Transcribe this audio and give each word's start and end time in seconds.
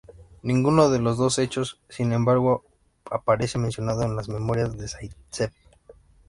Ninguno 0.41 0.89
de 0.89 0.97
los 0.97 1.17
dos 1.19 1.37
hechos, 1.37 1.79
sin 1.87 2.11
embargo, 2.11 2.63
aparece 3.11 3.59
mencionado 3.59 4.01
en 4.01 4.15
las 4.15 4.29
memorias 4.29 4.75
de 4.75 4.87
Záitsev. 4.87 5.51